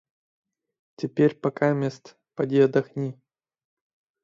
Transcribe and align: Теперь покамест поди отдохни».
Теперь 0.95 1.35
покамест 1.39 2.05
поди 2.33 2.57
отдохни». 2.65 3.09